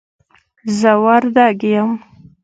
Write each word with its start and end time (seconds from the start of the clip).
زه 0.77 0.91
وردګ 1.03 1.59
یم 1.73 1.91